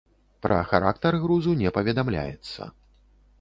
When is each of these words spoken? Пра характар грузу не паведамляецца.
Пра 0.45 0.55
характар 0.71 1.17
грузу 1.25 1.53
не 1.61 1.73
паведамляецца. 1.77 2.71